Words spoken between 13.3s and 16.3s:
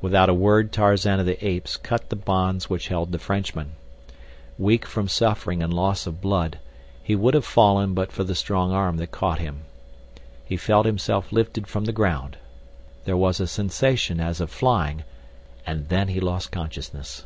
a sensation as of flying, and then he